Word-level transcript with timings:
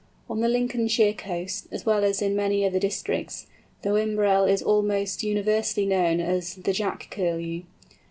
On 0.27 0.39
the 0.39 0.47
Lincolnshire 0.47 1.13
coast, 1.13 1.67
as 1.71 1.85
well 1.85 2.03
as 2.03 2.23
in 2.23 2.35
many 2.35 2.65
other 2.65 2.79
districts, 2.79 3.45
the 3.83 3.91
Whimbrel 3.93 4.45
is 4.49 4.63
almost 4.63 5.21
universally 5.21 5.85
known 5.85 6.19
as 6.19 6.55
the 6.55 6.73
"Jack 6.73 7.09
Curlew." 7.11 7.61